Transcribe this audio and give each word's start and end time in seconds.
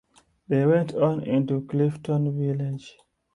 They 0.47 0.65
went 0.65 0.95
on 0.95 1.21
into 1.21 1.61
Clifton 1.67 2.35
village. 2.35 2.97